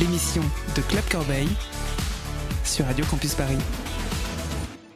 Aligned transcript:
L'émission 0.00 0.42
de 0.74 0.80
Club 0.82 1.04
Corbeil 1.08 1.46
sur 2.64 2.84
Radio 2.86 3.04
Campus 3.04 3.34
Paris. 3.34 3.58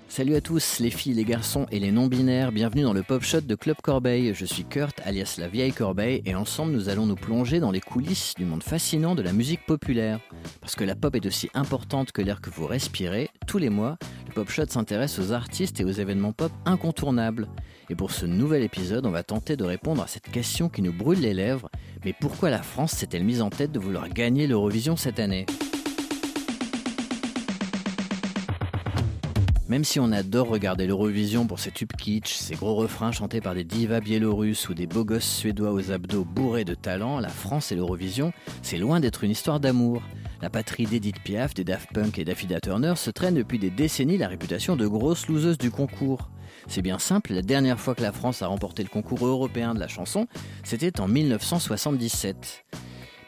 Salut 0.09 0.35
à 0.35 0.41
tous, 0.41 0.81
les 0.81 0.91
filles, 0.91 1.15
les 1.15 1.25
garçons 1.25 1.67
et 1.71 1.79
les 1.79 1.91
non-binaires, 1.93 2.51
bienvenue 2.51 2.83
dans 2.83 2.93
le 2.93 3.03
Pop 3.03 3.23
Shot 3.23 3.43
de 3.43 3.55
Club 3.55 3.77
Corbeil. 3.83 4.33
Je 4.35 4.45
suis 4.45 4.65
Kurt, 4.65 5.01
alias 5.05 5.37
la 5.39 5.49
vieille 5.49 5.73
Corbeil, 5.73 6.23
et 6.25 6.35
ensemble 6.35 6.73
nous 6.73 6.89
allons 6.89 7.07
nous 7.07 7.17
plonger 7.17 7.61
dans 7.61 7.71
les 7.71 7.81
coulisses 7.81 8.35
du 8.37 8.45
monde 8.45 8.63
fascinant 8.63 9.15
de 9.15 9.23
la 9.23 9.33
musique 9.33 9.67
populaire. 9.67 10.21
Parce 10.61 10.75
que 10.75 10.85
la 10.85 10.95
pop 10.95 11.15
est 11.15 11.27
aussi 11.27 11.51
importante 11.55 12.13
que 12.13 12.23
l'air 12.23 12.41
que 12.41 12.51
vous 12.51 12.67
respirez, 12.67 13.29
tous 13.47 13.59
les 13.59 13.71
mois, 13.71 13.97
le 14.29 14.33
Pop 14.33 14.51
Shot 14.51 14.67
s'intéresse 14.69 15.19
aux 15.19 15.33
artistes 15.33 15.81
et 15.81 15.85
aux 15.85 15.91
événements 15.91 16.33
pop 16.33 16.53
incontournables. 16.65 17.49
Et 17.91 17.95
pour 17.95 18.13
ce 18.13 18.25
nouvel 18.25 18.63
épisode, 18.63 19.07
on 19.07 19.11
va 19.11 19.23
tenter 19.23 19.57
de 19.57 19.65
répondre 19.65 20.03
à 20.03 20.07
cette 20.07 20.31
question 20.31 20.69
qui 20.69 20.81
nous 20.81 20.93
brûle 20.93 21.21
les 21.21 21.35
lèvres. 21.35 21.69
Mais 22.05 22.13
pourquoi 22.13 22.51
la 22.51 22.63
France 22.63 22.93
s'est-elle 22.93 23.25
mise 23.25 23.41
en 23.41 23.51
tête 23.51 23.73
de 23.73 23.79
vouloir 23.79 24.09
gagner 24.09 24.47
l'Eurovision 24.47 24.97
cette 24.97 25.19
année 25.19 25.47
Même 29.67 29.85
si 29.85 29.99
on 29.99 30.13
adore 30.13 30.49
regarder 30.49 30.87
l'Eurovision 30.87 31.47
pour 31.47 31.59
ses 31.59 31.71
tubes 31.71 31.93
kitsch, 31.99 32.35
ses 32.35 32.55
gros 32.55 32.75
refrains 32.75 33.13
chantés 33.13 33.41
par 33.41 33.55
des 33.55 33.65
divas 33.65 34.01
biélorusses 34.01 34.69
ou 34.69 34.75
des 34.75 34.87
beaux 34.87 35.07
gosses 35.07 35.25
suédois 35.25 35.73
aux 35.73 35.91
abdos 35.91 36.27
bourrés 36.27 36.67
de 36.67 36.75
talent, 36.75 37.19
la 37.19 37.31
France 37.31 37.73
et 37.73 37.75
l'Eurovision, 37.75 38.33
c'est 38.61 38.77
loin 38.77 39.01
d'être 39.01 39.25
une 39.25 39.31
histoire 39.31 39.61
d'amour. 39.61 40.03
La 40.43 40.51
patrie 40.51 40.85
d'Edith 40.85 41.21
Piaf, 41.23 41.55
des 41.55 41.65
Daft 41.65 41.91
Punk 41.95 42.19
et 42.19 42.25
d'Affida 42.27 42.61
Turner 42.61 42.93
se 42.97 43.11
traîne 43.11 43.37
depuis 43.37 43.59
des 43.59 43.71
décennies 43.71 44.19
la 44.19 44.29
réputation 44.29 44.77
de 44.77 44.87
grosses 44.87 45.27
loseuses 45.29 45.59
du 45.59 45.71
concours. 45.71 46.29
C'est 46.67 46.83
bien 46.83 46.99
simple, 46.99 47.33
la 47.33 47.43
dernière 47.43 47.79
fois 47.79 47.95
que 47.95 48.03
la 48.03 48.13
France 48.13 48.43
a 48.43 48.47
remporté 48.47 48.83
le 48.83 48.89
concours 48.89 49.27
européen 49.27 49.75
de 49.75 49.81
la 49.81 49.89
chanson, 49.89 50.27
c'était 50.63 51.01
en 51.01 51.09
1977. 51.09 52.65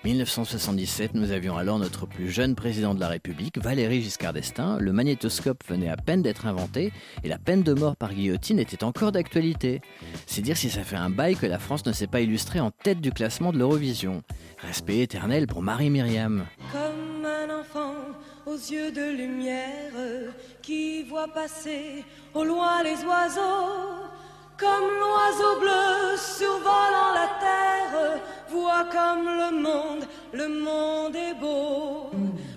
1977, 0.07 1.15
nous 1.15 1.33
avions 1.33 1.57
alors 1.57 1.81
notre 1.81 2.07
plus 2.07 2.31
jeune 2.31 2.55
président 2.55 2.95
de 2.95 3.01
la 3.01 3.09
République, 3.09 3.59
Valéry 3.59 4.03
Giscard 4.03 4.33
d'Estaing. 4.33 4.79
Le 4.79 4.93
magnétoscope 4.93 5.65
venait 5.69 5.89
à 5.89 5.97
peine 5.97 6.23
d'être 6.23 6.47
inventé 6.47 6.93
et 7.25 7.29
la 7.29 7.39
peine 7.39 7.65
de 7.65 7.75
mort 7.75 7.97
par 7.97 8.15
guillotine 8.15 8.61
était 8.61 8.85
encore 8.85 9.11
d'actualité. 9.11 9.81
C'est 10.27 10.43
dire 10.43 10.57
si 10.57 10.71
ça 10.71 10.85
fait 10.85 10.95
un 10.95 11.11
bail 11.11 11.35
que 11.35 11.47
la 11.47 11.59
France 11.59 11.85
ne 11.87 11.93
s'est 11.93 12.07
pas 12.07 12.21
illustrée 12.21 12.61
en 12.61 12.71
tête 12.71 13.01
du 13.01 13.11
classement 13.11 13.53
de 13.53 13.59
l'Eurovision. 13.59 14.23
Respect 14.59 15.01
éternel 15.01 15.49
pour 15.49 15.61
Marie-Myriam. 15.61 16.47
Comme 16.71 17.25
un 17.25 17.61
enfant 17.61 17.95
aux 18.47 18.55
yeux 18.55 18.93
de 18.93 19.17
lumière 19.17 19.93
qui 20.67 21.05
voit 21.05 21.29
passer 21.29 22.05
au 22.35 22.43
loin 22.43 22.83
les 22.83 22.97
oiseaux. 23.05 24.03
Comme 24.59 24.89
l'oiseau 24.99 25.61
bleu 25.61 26.17
survolant 26.17 27.13
la 27.15 27.29
terre, 27.39 28.21
voit 28.51 28.85
comme 28.91 29.27
le 29.27 29.63
monde, 29.63 30.09
le 30.33 30.49
monde 30.49 31.15
est 31.15 31.39
beau. 31.41 32.11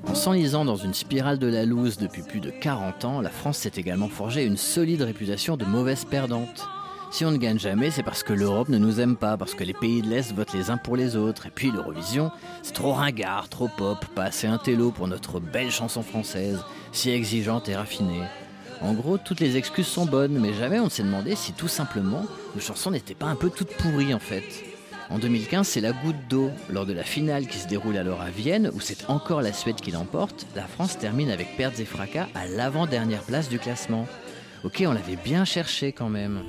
En 0.07 0.15
s'enlisant 0.15 0.65
dans 0.65 0.75
une 0.75 0.95
spirale 0.95 1.37
de 1.37 1.45
la 1.45 1.65
loose 1.65 1.97
depuis 1.97 2.23
plus 2.23 2.39
de 2.39 2.49
40 2.49 3.05
ans, 3.05 3.21
la 3.21 3.29
France 3.29 3.59
s'est 3.59 3.73
également 3.75 4.09
forgé 4.09 4.43
une 4.43 4.57
solide 4.57 5.03
réputation 5.03 5.55
de 5.55 5.65
mauvaise 5.65 6.05
perdante. 6.05 6.67
Si 7.11 7.25
on 7.25 7.31
ne 7.31 7.37
gagne 7.37 7.57
jamais, 7.57 7.89
c'est 7.89 8.03
parce 8.03 8.21
que 8.21 8.33
l'Europe 8.33 8.69
ne 8.69 8.77
nous 8.77 8.99
aime 8.99 9.15
pas, 9.15 9.35
parce 9.35 9.55
que 9.55 9.63
les 9.63 9.73
pays 9.73 10.03
de 10.03 10.07
l'Est 10.07 10.31
votent 10.31 10.53
les 10.53 10.69
uns 10.69 10.77
pour 10.77 10.95
les 10.95 11.15
autres. 11.15 11.47
Et 11.47 11.49
puis 11.49 11.71
l'Eurovision, 11.71 12.31
c'est 12.61 12.73
trop 12.73 12.93
ringard, 12.93 13.49
trop 13.49 13.67
pop, 13.67 14.05
pas 14.13 14.25
assez 14.25 14.45
intello 14.45 14.91
pour 14.91 15.07
notre 15.07 15.39
belle 15.39 15.71
chanson 15.71 16.03
française, 16.03 16.59
si 16.91 17.09
exigeante 17.09 17.67
et 17.67 17.75
raffinée. 17.75 18.21
En 18.81 18.93
gros, 18.93 19.17
toutes 19.17 19.39
les 19.39 19.57
excuses 19.57 19.87
sont 19.87 20.05
bonnes, 20.05 20.37
mais 20.37 20.53
jamais 20.53 20.79
on 20.79 20.85
ne 20.85 20.89
s'est 20.89 21.03
demandé 21.03 21.35
si 21.35 21.51
tout 21.51 21.67
simplement 21.67 22.25
nos 22.53 22.61
chansons 22.61 22.91
n'étaient 22.91 23.15
pas 23.15 23.25
un 23.25 23.35
peu 23.35 23.49
toutes 23.49 23.75
pourries 23.75 24.13
en 24.13 24.19
fait. 24.19 24.63
En 25.09 25.17
2015, 25.17 25.67
c'est 25.67 25.81
la 25.81 25.91
goutte 25.91 26.27
d'eau. 26.29 26.51
Lors 26.69 26.85
de 26.85 26.93
la 26.93 27.03
finale 27.03 27.47
qui 27.47 27.57
se 27.57 27.67
déroule 27.67 27.97
alors 27.97 28.21
à 28.21 28.29
Vienne, 28.29 28.69
où 28.75 28.79
c'est 28.79 29.09
encore 29.09 29.41
la 29.41 29.51
Suède 29.51 29.81
qui 29.81 29.89
l'emporte, 29.89 30.45
la 30.55 30.67
France 30.67 30.99
termine 30.99 31.31
avec 31.31 31.57
pertes 31.57 31.79
et 31.79 31.85
fracas 31.85 32.27
à 32.35 32.45
l'avant-dernière 32.45 33.23
place 33.23 33.49
du 33.49 33.57
classement. 33.57 34.07
Ok, 34.63 34.83
on 34.85 34.93
l'avait 34.93 35.15
bien 35.15 35.43
cherché 35.43 35.91
quand 35.91 36.09
même. 36.09 36.43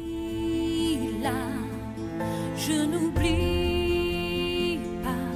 Je 2.56 2.84
n'oublie 2.84 4.78
pas 5.02 5.26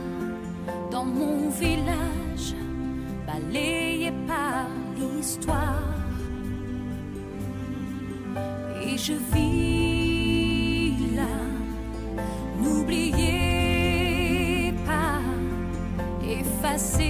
dans 0.91 1.05
mon 1.05 1.49
village, 1.51 2.55
balayé 3.27 4.13
par 4.27 4.69
l'histoire. 4.97 5.95
Et 8.87 8.97
je 8.99 9.15
vis 9.33 11.17
là, 11.17 11.37
n'oubliez 12.63 13.55
pas, 14.87 15.21
effacer 16.23 17.04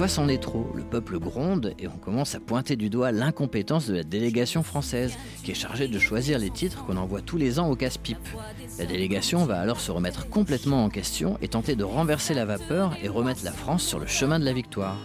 fois, 0.00 0.08
c'en 0.08 0.28
est 0.28 0.42
trop. 0.42 0.66
Le 0.74 0.82
peuple 0.82 1.18
gronde 1.18 1.74
et 1.78 1.86
on 1.86 1.98
commence 1.98 2.34
à 2.34 2.40
pointer 2.40 2.74
du 2.74 2.88
doigt 2.88 3.12
l'incompétence 3.12 3.86
de 3.86 3.94
la 3.96 4.02
délégation 4.02 4.62
française, 4.62 5.12
qui 5.44 5.50
est 5.50 5.54
chargée 5.54 5.88
de 5.88 5.98
choisir 5.98 6.38
les 6.38 6.48
titres 6.48 6.86
qu'on 6.86 6.96
envoie 6.96 7.20
tous 7.20 7.36
les 7.36 7.58
ans 7.58 7.68
au 7.68 7.76
casse-pipe. 7.76 8.16
La 8.78 8.86
délégation 8.86 9.44
va 9.44 9.60
alors 9.60 9.78
se 9.78 9.92
remettre 9.92 10.26
complètement 10.30 10.86
en 10.86 10.88
question 10.88 11.36
et 11.42 11.48
tenter 11.48 11.76
de 11.76 11.84
renverser 11.84 12.32
la 12.32 12.46
vapeur 12.46 12.96
et 13.02 13.08
remettre 13.08 13.44
la 13.44 13.52
France 13.52 13.82
sur 13.82 13.98
le 13.98 14.06
chemin 14.06 14.38
de 14.38 14.46
la 14.46 14.54
victoire. 14.54 14.96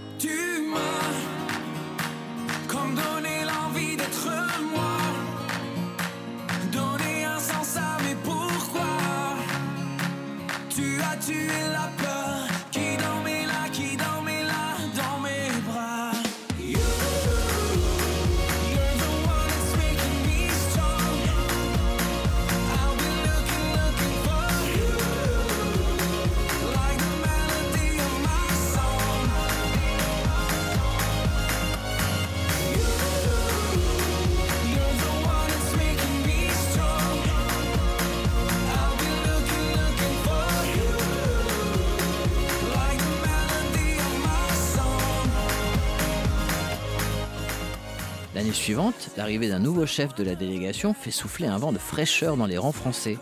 L'année 48.45 48.57
suivante, 48.57 49.09
l'arrivée 49.17 49.47
d'un 49.49 49.57
nouveau 49.57 49.87
chef 49.87 50.13
de 50.13 50.23
la 50.23 50.35
délégation 50.35 50.93
fait 50.93 51.09
souffler 51.09 51.47
un 51.47 51.57
vent 51.57 51.71
de 51.71 51.79
fraîcheur 51.79 52.37
dans 52.37 52.45
les 52.45 52.59
rangs 52.59 52.71
français. 52.71 53.17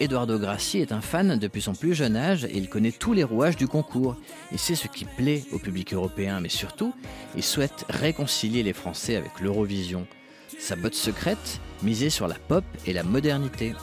Eduardo 0.00 0.36
Grassi 0.36 0.78
est 0.78 0.90
un 0.90 1.00
fan 1.00 1.38
depuis 1.38 1.62
son 1.62 1.74
plus 1.74 1.94
jeune 1.94 2.16
âge 2.16 2.44
et 2.44 2.56
il 2.56 2.68
connaît 2.68 2.90
tous 2.90 3.12
les 3.12 3.22
rouages 3.22 3.56
du 3.56 3.68
concours. 3.68 4.16
Il 4.50 4.58
sait 4.58 4.74
ce 4.74 4.88
qui 4.88 5.04
plaît 5.04 5.44
au 5.52 5.60
public 5.60 5.94
européen, 5.94 6.40
mais 6.40 6.48
surtout, 6.48 6.92
il 7.36 7.44
souhaite 7.44 7.84
réconcilier 7.88 8.64
les 8.64 8.72
Français 8.72 9.14
avec 9.14 9.38
l'Eurovision. 9.40 10.08
Sa 10.58 10.74
botte 10.74 10.96
secrète, 10.96 11.60
miser 11.84 12.10
sur 12.10 12.26
la 12.26 12.34
pop 12.34 12.64
et 12.84 12.92
la 12.92 13.04
modernité. 13.04 13.74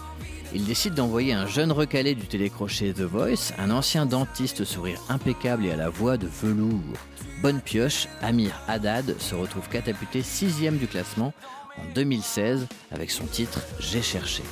Il 0.54 0.66
décide 0.66 0.96
d'envoyer 0.96 1.32
un 1.32 1.48
jeune 1.48 1.72
recalé 1.72 2.14
du 2.14 2.28
télécrochet 2.28 2.92
The 2.92 3.02
Voice, 3.02 3.54
un 3.58 3.72
ancien 3.72 4.06
dentiste 4.06 4.62
au 4.62 4.66
sourire 4.66 5.00
impeccable 5.08 5.66
et 5.66 5.72
à 5.72 5.78
la 5.78 5.90
voix 5.90 6.18
de 6.18 6.28
velours. 6.28 6.82
Bonne 7.42 7.62
pioche, 7.62 8.08
Amir 8.22 8.52
Haddad 8.68 9.16
se 9.18 9.34
retrouve 9.34 9.70
catapulté 9.70 10.22
sixième 10.22 10.78
du 10.78 10.88
classement 10.88 11.34
en 11.78 11.94
2016 11.96 12.68
avec 12.92 13.12
son 13.12 13.26
titre 13.26 13.62
J'ai 13.80 14.02
cherché. 14.02 14.44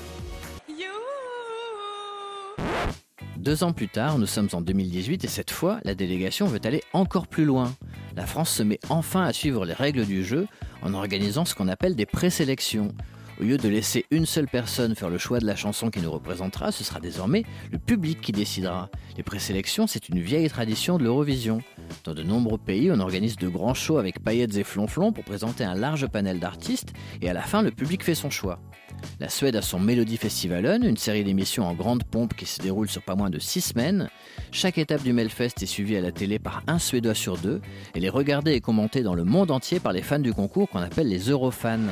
Deux 3.35 3.63
ans 3.63 3.73
plus 3.73 3.89
tard, 3.89 4.19
nous 4.19 4.25
sommes 4.25 4.49
en 4.53 4.61
2018 4.61 5.25
et 5.25 5.27
cette 5.27 5.51
fois, 5.51 5.79
la 5.83 5.95
délégation 5.95 6.45
veut 6.47 6.59
aller 6.63 6.83
encore 6.93 7.27
plus 7.27 7.45
loin. 7.45 7.73
La 8.15 8.25
France 8.25 8.51
se 8.51 8.63
met 8.63 8.79
enfin 8.89 9.23
à 9.23 9.33
suivre 9.33 9.65
les 9.65 9.73
règles 9.73 10.05
du 10.05 10.23
jeu 10.23 10.47
en 10.81 10.93
organisant 10.93 11.43
ce 11.43 11.55
qu'on 11.55 11.67
appelle 11.67 11.95
des 11.95 12.05
présélections. 12.05 12.93
Au 13.39 13.45
lieu 13.45 13.57
de 13.57 13.69
laisser 13.69 14.05
une 14.11 14.25
seule 14.25 14.47
personne 14.47 14.95
faire 14.95 15.09
le 15.09 15.17
choix 15.17 15.39
de 15.39 15.45
la 15.45 15.55
chanson 15.55 15.89
qui 15.89 16.01
nous 16.01 16.11
représentera, 16.11 16.73
ce 16.73 16.83
sera 16.83 16.99
désormais 16.99 17.45
le 17.71 17.77
public 17.77 18.19
qui 18.19 18.33
décidera. 18.33 18.89
Les 19.15 19.23
présélections, 19.23 19.87
c'est 19.87 20.09
une 20.09 20.19
vieille 20.19 20.49
tradition 20.49 20.97
de 20.97 21.05
l'Eurovision. 21.05 21.61
Dans 22.03 22.13
de 22.13 22.21
nombreux 22.21 22.57
pays, 22.57 22.91
on 22.91 22.99
organise 22.99 23.37
de 23.37 23.47
grands 23.47 23.73
shows 23.73 23.97
avec 23.97 24.21
paillettes 24.21 24.57
et 24.57 24.65
flonflons 24.65 25.13
pour 25.13 25.23
présenter 25.23 25.63
un 25.63 25.73
large 25.73 26.07
panel 26.07 26.39
d'artistes 26.39 26.89
et 27.21 27.29
à 27.29 27.33
la 27.33 27.41
fin, 27.41 27.61
le 27.61 27.71
public 27.71 28.03
fait 28.03 28.13
son 28.13 28.29
choix. 28.29 28.59
La 29.21 29.29
Suède 29.29 29.55
a 29.55 29.61
son 29.61 29.79
Melody 29.79 30.17
Festivalen, 30.17 30.83
une 30.83 30.97
série 30.97 31.23
d'émissions 31.23 31.65
en 31.65 31.73
grande 31.73 32.03
pompe 32.03 32.33
qui 32.35 32.45
se 32.45 32.61
déroule 32.61 32.89
sur 32.89 33.03
pas 33.03 33.15
moins 33.15 33.29
de 33.29 33.39
6 33.39 33.61
semaines. 33.61 34.09
Chaque 34.51 34.77
étape 34.77 35.03
du 35.03 35.13
Melfest 35.13 35.61
est 35.61 35.65
suivie 35.65 35.95
à 35.95 36.01
la 36.01 36.11
télé 36.11 36.39
par 36.39 36.61
un 36.67 36.77
Suédois 36.77 37.15
sur 37.15 37.37
deux. 37.37 37.61
Elle 37.93 38.03
est 38.03 38.09
regardée 38.09 38.51
et 38.51 38.59
commentée 38.59 39.01
dans 39.01 39.15
le 39.15 39.23
monde 39.23 39.51
entier 39.51 39.79
par 39.79 39.93
les 39.93 40.01
fans 40.01 40.19
du 40.19 40.33
concours 40.33 40.67
qu'on 40.67 40.79
appelle 40.79 41.07
les 41.07 41.29
Eurofans. 41.29 41.87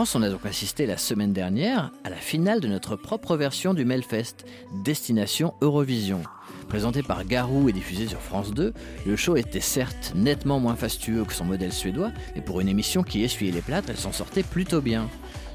France, 0.00 0.14
on 0.14 0.22
a 0.22 0.30
donc 0.30 0.46
assisté 0.46 0.86
la 0.86 0.96
semaine 0.96 1.34
dernière 1.34 1.90
à 2.04 2.08
la 2.08 2.16
finale 2.16 2.60
de 2.60 2.68
notre 2.68 2.96
propre 2.96 3.36
version 3.36 3.74
du 3.74 3.84
Melfest, 3.84 4.46
Destination 4.82 5.52
Eurovision. 5.60 6.22
Présenté 6.70 7.02
par 7.02 7.26
Garou 7.26 7.68
et 7.68 7.72
diffusé 7.74 8.06
sur 8.06 8.22
France 8.22 8.54
2, 8.54 8.72
le 9.04 9.16
show 9.16 9.36
était 9.36 9.60
certes 9.60 10.12
nettement 10.14 10.58
moins 10.58 10.74
fastueux 10.74 11.24
que 11.26 11.34
son 11.34 11.44
modèle 11.44 11.74
suédois, 11.74 12.12
mais 12.34 12.40
pour 12.40 12.62
une 12.62 12.68
émission 12.68 13.02
qui 13.02 13.22
essuyait 13.22 13.52
les 13.52 13.60
plâtres, 13.60 13.90
elle 13.90 13.98
s'en 13.98 14.10
sortait 14.10 14.42
plutôt 14.42 14.80
bien. 14.80 15.06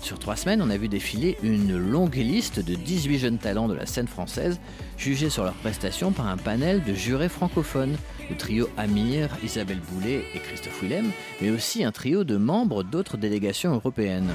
Sur 0.05 0.19
trois 0.19 0.35
semaines, 0.35 0.61
on 0.61 0.69
a 0.69 0.77
vu 0.77 0.87
défiler 0.87 1.35
une 1.41 1.75
longue 1.75 2.17
liste 2.17 2.59
de 2.59 2.75
18 2.75 3.17
jeunes 3.17 3.37
talents 3.39 3.67
de 3.67 3.73
la 3.73 3.87
scène 3.87 4.07
française, 4.07 4.59
jugés 4.99 5.31
sur 5.31 5.43
leurs 5.43 5.55
prestations 5.55 6.11
par 6.11 6.27
un 6.27 6.37
panel 6.37 6.83
de 6.83 6.93
jurés 6.93 7.27
francophones, 7.27 7.97
le 8.29 8.37
trio 8.37 8.69
Amir, 8.77 9.29
Isabelle 9.43 9.81
Boulet 9.91 10.23
et 10.35 10.39
Christophe 10.41 10.79
Willem, 10.83 11.09
mais 11.41 11.49
aussi 11.49 11.83
un 11.83 11.91
trio 11.91 12.23
de 12.23 12.37
membres 12.37 12.83
d'autres 12.83 13.17
délégations 13.17 13.73
européennes. 13.73 14.29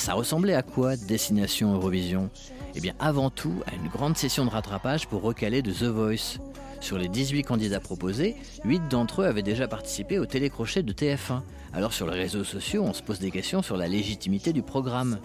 Ça 0.00 0.14
ressemblait 0.14 0.54
à 0.54 0.62
quoi 0.62 0.96
Destination 0.96 1.74
Eurovision? 1.74 2.30
Eh 2.74 2.80
bien 2.80 2.94
avant 3.00 3.28
tout 3.28 3.52
à 3.66 3.74
une 3.74 3.88
grande 3.88 4.16
session 4.16 4.46
de 4.46 4.50
rattrapage 4.50 5.06
pour 5.06 5.20
recaler 5.20 5.60
de 5.60 5.70
The 5.70 5.82
Voice. 5.82 6.38
Sur 6.80 6.96
les 6.96 7.06
18 7.06 7.42
candidats 7.42 7.80
proposés, 7.80 8.34
8 8.64 8.88
d'entre 8.88 9.20
eux 9.20 9.26
avaient 9.26 9.42
déjà 9.42 9.68
participé 9.68 10.18
au 10.18 10.24
télécrochet 10.24 10.82
de 10.82 10.94
TF1. 10.94 11.42
Alors 11.74 11.92
sur 11.92 12.06
les 12.06 12.18
réseaux 12.18 12.44
sociaux, 12.44 12.82
on 12.82 12.94
se 12.94 13.02
pose 13.02 13.18
des 13.18 13.30
questions 13.30 13.60
sur 13.60 13.76
la 13.76 13.88
légitimité 13.88 14.54
du 14.54 14.62
programme. 14.62 15.18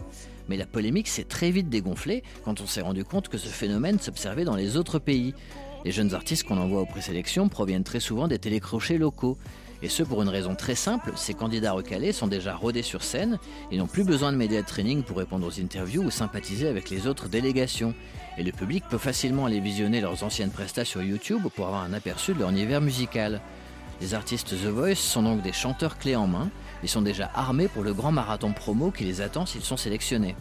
Mais 0.50 0.58
la 0.58 0.66
polémique 0.66 1.08
s'est 1.08 1.24
très 1.24 1.52
vite 1.52 1.70
dégonflée 1.70 2.22
quand 2.44 2.60
on 2.60 2.68
s'est 2.68 2.82
rendu 2.82 3.06
compte 3.06 3.30
que 3.30 3.38
ce 3.38 3.48
phénomène 3.48 3.98
s'observait 4.00 4.44
dans 4.44 4.58
les 4.58 4.76
autres 4.76 5.00
pays. 5.00 5.34
Les 5.86 5.92
jeunes 5.92 6.14
artistes 6.14 6.44
qu'on 6.44 6.58
envoie 6.58 6.82
aux 6.82 6.86
présélections 6.86 7.48
proviennent 7.48 7.86
très 7.86 8.02
souvent 8.02 8.28
des 8.28 8.40
télécrochets 8.40 8.98
locaux. 8.98 9.38
Et 9.86 9.90
ce 9.90 10.02
pour 10.02 10.24
une 10.24 10.30
raison 10.30 10.56
très 10.56 10.74
simple, 10.74 11.12
ces 11.16 11.36
candidats 11.36 11.74
recalés 11.74 12.12
sont 12.12 12.26
déjà 12.26 12.56
rodés 12.56 12.82
sur 12.82 13.04
scène 13.04 13.38
et 13.70 13.78
n'ont 13.78 13.86
plus 13.86 14.04
besoin 14.04 14.32
de 14.32 14.38
médias 14.38 14.64
de 14.64 14.66
training 14.66 15.04
pour 15.04 15.18
répondre 15.18 15.46
aux 15.46 15.62
interviews 15.62 16.02
ou 16.02 16.10
sympathiser 16.10 16.68
avec 16.68 16.90
les 16.90 17.06
autres 17.06 17.28
délégations. 17.28 17.94
Et 18.40 18.44
le 18.44 18.52
public 18.52 18.84
peut 18.90 18.98
facilement 18.98 19.46
aller 19.46 19.60
visionner 19.60 20.02
leurs 20.02 20.24
anciennes 20.24 20.50
prestats 20.50 20.86
sur 20.86 21.04
YouTube 21.04 21.44
pour 21.56 21.68
avoir 21.68 21.84
un 21.84 21.94
aperçu 21.94 22.34
de 22.34 22.40
leur 22.40 22.50
univers 22.50 22.82
musical. 22.82 23.42
Les 24.02 24.16
artistes 24.16 24.56
The 24.60 24.70
Voice 24.70 24.96
sont 24.96 25.22
donc 25.22 25.44
des 25.44 25.54
chanteurs 25.54 26.00
clés 26.00 26.16
en 26.16 26.26
main 26.26 26.50
et 26.82 26.88
sont 26.88 27.04
déjà 27.04 27.30
armés 27.36 27.68
pour 27.68 27.84
le 27.84 27.94
grand 27.94 28.12
marathon 28.12 28.54
promo 28.54 28.90
qui 28.90 29.04
les 29.04 29.22
attend 29.22 29.46
s'ils 29.46 29.62
sont 29.62 29.78
sélectionnés. 29.78 30.36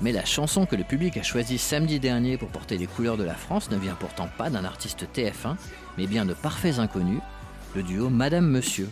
Mais 0.00 0.12
la 0.12 0.24
chanson 0.24 0.64
que 0.64 0.76
le 0.76 0.84
public 0.84 1.18
a 1.18 1.22
choisie 1.22 1.58
samedi 1.58 2.00
dernier 2.00 2.38
pour 2.38 2.48
porter 2.48 2.78
les 2.78 2.86
couleurs 2.86 3.18
de 3.18 3.24
la 3.24 3.34
France 3.34 3.70
ne 3.70 3.76
vient 3.76 3.94
pourtant 4.00 4.30
pas 4.38 4.48
d'un 4.48 4.64
artiste 4.64 5.06
TF1, 5.14 5.56
mais 5.98 6.06
bien 6.06 6.24
de 6.24 6.32
parfaits 6.32 6.78
inconnus, 6.78 7.20
le 7.74 7.82
duo 7.82 8.08
Madame 8.08 8.46
Monsieur. 8.46 8.88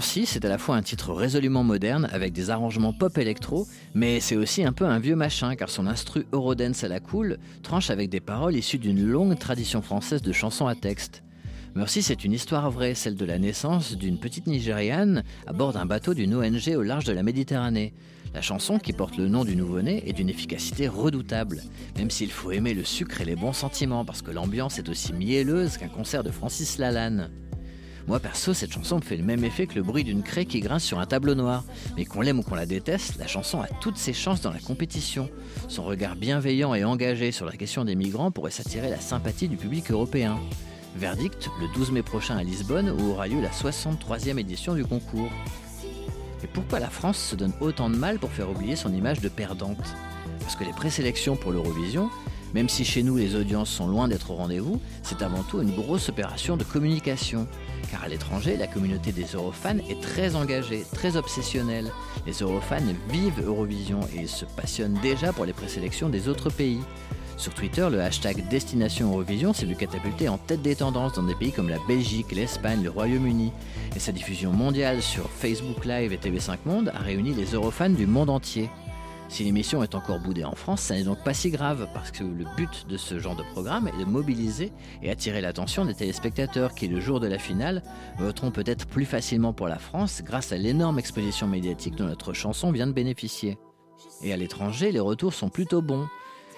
Mercy, 0.00 0.24
c'est 0.24 0.46
à 0.46 0.48
la 0.48 0.56
fois 0.56 0.76
un 0.76 0.82
titre 0.82 1.12
résolument 1.12 1.62
moderne 1.62 2.08
avec 2.10 2.32
des 2.32 2.48
arrangements 2.48 2.94
pop 2.94 3.18
électro, 3.18 3.68
mais 3.92 4.18
c'est 4.18 4.34
aussi 4.34 4.64
un 4.64 4.72
peu 4.72 4.86
un 4.86 4.98
vieux 4.98 5.14
machin 5.14 5.54
car 5.56 5.68
son 5.68 5.86
instru 5.86 6.24
Eurodance 6.32 6.84
à 6.84 6.88
la 6.88 7.00
cool 7.00 7.36
tranche 7.62 7.90
avec 7.90 8.08
des 8.08 8.20
paroles 8.20 8.56
issues 8.56 8.78
d'une 8.78 9.06
longue 9.06 9.38
tradition 9.38 9.82
française 9.82 10.22
de 10.22 10.32
chansons 10.32 10.66
à 10.66 10.74
texte. 10.74 11.22
Mercy, 11.74 12.02
c'est 12.02 12.24
une 12.24 12.32
histoire 12.32 12.70
vraie, 12.70 12.94
celle 12.94 13.14
de 13.14 13.26
la 13.26 13.38
naissance 13.38 13.94
d'une 13.94 14.18
petite 14.18 14.46
Nigériane 14.46 15.22
à 15.46 15.52
bord 15.52 15.74
d'un 15.74 15.84
bateau 15.84 16.14
d'une 16.14 16.34
ONG 16.34 16.74
au 16.74 16.82
large 16.82 17.04
de 17.04 17.12
la 17.12 17.22
Méditerranée. 17.22 17.92
La 18.32 18.40
chanson, 18.40 18.78
qui 18.78 18.94
porte 18.94 19.18
le 19.18 19.28
nom 19.28 19.44
du 19.44 19.54
nouveau-né, 19.54 20.08
est 20.08 20.14
d'une 20.14 20.30
efficacité 20.30 20.88
redoutable, 20.88 21.62
même 21.98 22.10
s'il 22.10 22.30
faut 22.30 22.52
aimer 22.52 22.72
le 22.72 22.84
sucre 22.84 23.20
et 23.20 23.26
les 23.26 23.36
bons 23.36 23.52
sentiments, 23.52 24.06
parce 24.06 24.22
que 24.22 24.30
l'ambiance 24.30 24.78
est 24.78 24.88
aussi 24.88 25.12
mielleuse 25.12 25.76
qu'un 25.76 25.88
concert 25.88 26.24
de 26.24 26.30
Francis 26.30 26.78
Lalanne. 26.78 27.28
Moi 28.10 28.18
perso, 28.18 28.54
cette 28.54 28.72
chanson 28.72 28.96
me 28.96 29.02
fait 29.02 29.16
le 29.16 29.22
même 29.22 29.44
effet 29.44 29.68
que 29.68 29.76
le 29.76 29.84
bruit 29.84 30.02
d'une 30.02 30.24
craie 30.24 30.44
qui 30.44 30.58
grince 30.58 30.82
sur 30.82 30.98
un 30.98 31.06
tableau 31.06 31.36
noir. 31.36 31.62
Mais 31.96 32.04
qu'on 32.04 32.22
l'aime 32.22 32.40
ou 32.40 32.42
qu'on 32.42 32.56
la 32.56 32.66
déteste, 32.66 33.14
la 33.20 33.28
chanson 33.28 33.60
a 33.60 33.68
toutes 33.80 33.98
ses 33.98 34.12
chances 34.12 34.40
dans 34.40 34.50
la 34.50 34.58
compétition. 34.58 35.30
Son 35.68 35.84
regard 35.84 36.16
bienveillant 36.16 36.74
et 36.74 36.82
engagé 36.82 37.30
sur 37.30 37.46
la 37.46 37.52
question 37.52 37.84
des 37.84 37.94
migrants 37.94 38.32
pourrait 38.32 38.50
s'attirer 38.50 38.90
la 38.90 38.98
sympathie 38.98 39.46
du 39.46 39.56
public 39.56 39.92
européen. 39.92 40.40
Verdict 40.96 41.50
le 41.60 41.72
12 41.72 41.92
mai 41.92 42.02
prochain 42.02 42.36
à 42.36 42.42
Lisbonne 42.42 42.90
où 42.90 43.12
aura 43.12 43.28
lieu 43.28 43.40
la 43.40 43.50
63e 43.50 44.38
édition 44.38 44.74
du 44.74 44.84
concours. 44.84 45.30
Et 46.42 46.48
pourquoi 46.48 46.80
la 46.80 46.90
France 46.90 47.16
se 47.16 47.36
donne 47.36 47.52
autant 47.60 47.90
de 47.90 47.96
mal 47.96 48.18
pour 48.18 48.32
faire 48.32 48.50
oublier 48.50 48.74
son 48.74 48.92
image 48.92 49.20
de 49.20 49.28
perdante? 49.28 49.94
Parce 50.40 50.56
que 50.56 50.64
les 50.64 50.72
présélections 50.72 51.36
pour 51.36 51.52
l'Eurovision, 51.52 52.10
même 52.54 52.68
si 52.68 52.84
chez 52.84 53.04
nous 53.04 53.16
les 53.16 53.36
audiences 53.36 53.70
sont 53.70 53.86
loin 53.86 54.08
d'être 54.08 54.32
au 54.32 54.34
rendez-vous, 54.34 54.80
c'est 55.04 55.22
avant 55.22 55.44
tout 55.44 55.62
une 55.62 55.76
grosse 55.76 56.08
opération 56.08 56.56
de 56.56 56.64
communication. 56.64 57.46
Car 57.90 58.04
à 58.04 58.08
l'étranger, 58.08 58.56
la 58.56 58.66
communauté 58.66 59.12
des 59.12 59.24
Eurofans 59.34 59.78
est 59.88 60.00
très 60.00 60.36
engagée, 60.36 60.84
très 60.92 61.16
obsessionnelle. 61.16 61.90
Les 62.26 62.42
Eurofans 62.42 62.94
vivent 63.08 63.44
Eurovision 63.44 64.00
et 64.16 64.26
se 64.26 64.44
passionnent 64.44 64.98
déjà 65.02 65.32
pour 65.32 65.44
les 65.44 65.52
présélections 65.52 66.08
des 66.08 66.28
autres 66.28 66.50
pays. 66.50 66.80
Sur 67.36 67.54
Twitter, 67.54 67.88
le 67.90 68.02
hashtag 68.02 68.46
Destination 68.48 69.12
Eurovision 69.12 69.54
s'est 69.54 69.64
vu 69.64 69.74
catapulter 69.74 70.28
en 70.28 70.36
tête 70.36 70.60
des 70.60 70.76
tendances 70.76 71.14
dans 71.14 71.22
des 71.22 71.34
pays 71.34 71.52
comme 71.52 71.70
la 71.70 71.78
Belgique, 71.88 72.32
l'Espagne, 72.32 72.82
le 72.82 72.90
Royaume-Uni. 72.90 73.50
Et 73.96 73.98
sa 73.98 74.12
diffusion 74.12 74.52
mondiale 74.52 75.00
sur 75.00 75.30
Facebook 75.30 75.86
Live 75.86 76.12
et 76.12 76.18
TV5 76.18 76.58
Monde 76.66 76.92
a 76.94 76.98
réuni 76.98 77.32
les 77.32 77.54
Eurofans 77.54 77.94
du 77.94 78.06
monde 78.06 78.28
entier. 78.28 78.68
Si 79.30 79.44
l'émission 79.44 79.80
est 79.84 79.94
encore 79.94 80.18
boudée 80.18 80.42
en 80.44 80.56
France, 80.56 80.80
ça 80.80 80.96
n'est 80.96 81.04
donc 81.04 81.22
pas 81.22 81.34
si 81.34 81.50
grave, 81.50 81.88
parce 81.94 82.10
que 82.10 82.24
le 82.24 82.44
but 82.56 82.88
de 82.88 82.96
ce 82.96 83.20
genre 83.20 83.36
de 83.36 83.44
programme 83.44 83.86
est 83.86 83.96
de 83.96 84.04
mobiliser 84.04 84.72
et 85.04 85.10
attirer 85.10 85.40
l'attention 85.40 85.84
des 85.84 85.94
téléspectateurs 85.94 86.74
qui, 86.74 86.88
le 86.88 86.98
jour 86.98 87.20
de 87.20 87.28
la 87.28 87.38
finale, 87.38 87.84
voteront 88.18 88.50
peut-être 88.50 88.88
plus 88.88 89.04
facilement 89.04 89.52
pour 89.52 89.68
la 89.68 89.78
France 89.78 90.22
grâce 90.24 90.50
à 90.50 90.56
l'énorme 90.56 90.98
exposition 90.98 91.46
médiatique 91.46 91.94
dont 91.94 92.06
notre 92.06 92.32
chanson 92.32 92.72
vient 92.72 92.88
de 92.88 92.92
bénéficier. 92.92 93.56
Et 94.20 94.32
à 94.32 94.36
l'étranger, 94.36 94.90
les 94.90 94.98
retours 94.98 95.32
sont 95.32 95.48
plutôt 95.48 95.80
bons. 95.80 96.08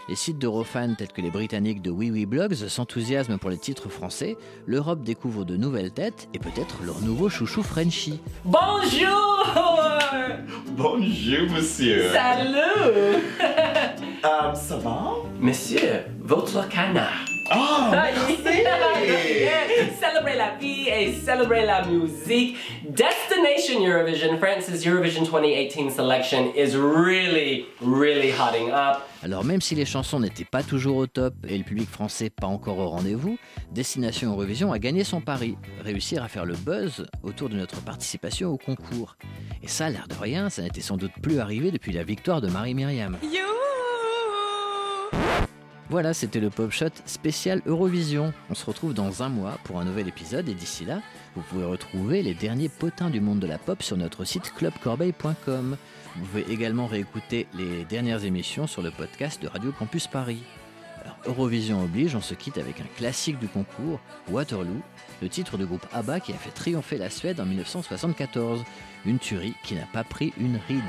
Les 0.09 0.17
sites 0.17 0.39
d'Eurofans 0.39 0.95
tels 0.97 1.13
que 1.13 1.21
les 1.21 1.31
Britanniques 1.31 1.81
de 1.81 1.91
Oui 1.91 2.11
Oui 2.11 2.27
Blogs 2.27 2.55
s'enthousiasment 2.55 3.39
pour 3.39 3.51
les 3.51 3.59
titres 3.59 3.89
français, 3.89 4.37
l'Europe 4.67 5.03
découvre 5.03 5.45
de 5.45 5.57
nouvelles 5.57 5.93
têtes 5.93 6.29
et 6.35 6.39
peut-être 6.39 6.83
leur 6.85 7.01
nouveau 7.01 7.29
chouchou 7.29 7.63
Frenchy. 7.63 8.21
Bonjour 8.45 9.47
Bonjour, 10.77 11.51
monsieur. 11.55 12.11
Salut 12.13 12.59
Euh, 14.25 14.55
ça 14.55 14.77
va? 14.79 15.15
Monsieur, 15.41 16.03
votre 16.21 16.69
canard. 16.69 17.25
Célébrer 20.01 20.37
la 20.37 20.57
vie 20.59 20.89
et 20.89 21.13
célébrer 21.13 21.67
la 21.67 21.85
musique. 21.85 22.57
Destination 22.89 23.87
Eurovision, 23.87 24.39
France's 24.39 24.87
Eurovision 24.87 25.25
2018 25.25 25.91
selection 25.91 26.53
is 26.57 26.77
really, 26.77 27.67
really 27.81 28.31
hotting 28.31 28.71
up. 28.71 29.03
Alors 29.23 29.45
même 29.45 29.61
si 29.61 29.75
les 29.75 29.85
chansons 29.85 30.21
n'étaient 30.21 30.45
pas 30.45 30.63
toujours 30.63 30.97
au 30.97 31.07
top 31.07 31.35
et 31.47 31.57
le 31.57 31.65
public 31.65 31.89
français 31.89 32.31
pas 32.31 32.47
encore 32.47 32.79
au 32.79 32.89
rendez-vous, 32.89 33.39
Destination 33.71 34.33
Eurovision 34.33 34.73
a 34.73 34.79
gagné 34.79 35.05
son 35.05 35.21
pari, 35.21 35.57
réussir 35.85 36.23
à 36.23 36.29
faire 36.29 36.45
le 36.45 36.55
buzz 36.55 37.07
autour 37.23 37.49
de 37.49 37.55
notre 37.55 37.83
participation 37.83 38.51
au 38.51 38.57
concours. 38.57 39.17
Et 39.63 39.69
ça, 39.69 39.91
l'air 39.91 40.09
de 40.09 40.15
rien, 40.15 40.51
ça 40.51 40.63
n'était 40.63 40.81
sans 40.81 40.97
doute 40.97 41.13
plus 41.23 41.39
arrivé 41.39 41.71
depuis 41.71 41.93
la 41.93 42.03
victoire 42.03 42.41
de 42.41 42.49
Marie-Myriam. 42.49 43.17
Voilà, 45.93 46.15
c'était 46.15 46.41
le 46.41 46.49
Pop 46.49 46.71
Shot 46.71 46.87
spécial 47.05 47.61
Eurovision. 47.67 48.33
On 48.49 48.55
se 48.55 48.65
retrouve 48.65 48.95
dans 48.95 49.23
un 49.23 49.29
mois 49.29 49.59
pour 49.63 49.79
un 49.79 49.85
nouvel 49.85 50.09
épisode 50.09 50.49
et 50.49 50.55
d'ici 50.55 50.87
là, 50.87 51.03
vous 51.37 51.43
pouvez 51.43 51.67
retrouver 51.67 52.23
les 52.23 52.33
derniers 52.33 52.71
potins 52.71 53.11
du 53.11 53.21
monde 53.21 53.41
de 53.41 53.47
la 53.47 53.59
pop 53.59 53.83
sur 53.83 53.99
notre 53.99 54.25
site 54.25 54.55
clubcorbeil.com. 54.55 55.77
Vous 56.17 56.25
pouvez 56.25 56.51
également 56.51 56.87
réécouter 56.87 57.47
les 57.53 57.85
dernières 57.85 58.25
émissions 58.25 58.67
sur 58.67 58.81
le 58.81 58.91
podcast 58.91 59.43
de 59.43 59.49
Radio 59.49 59.71
Campus 59.71 60.07
Paris. 60.07 60.43
Alors, 61.03 61.19
Eurovision 61.27 61.85
oblige, 61.85 62.17
on 62.17 62.23
se 62.23 62.33
quitte 62.33 62.57
avec 62.57 62.81
un 62.81 62.97
classique 62.97 63.39
du 63.39 63.49
concours, 63.49 64.01
Waterloo, 64.31 64.81
le 65.21 65.29
titre 65.29 65.59
du 65.59 65.67
groupe 65.67 65.87
ABBA 65.93 66.21
qui 66.21 66.33
a 66.33 66.37
fait 66.37 66.53
triompher 66.53 66.97
la 66.97 67.11
Suède 67.11 67.39
en 67.39 67.45
1974. 67.45 68.65
Une 69.05 69.19
tuerie 69.19 69.53
qui 69.63 69.75
n'a 69.75 69.87
pas 69.93 70.05
pris 70.05 70.33
une 70.39 70.59
ride. 70.69 70.81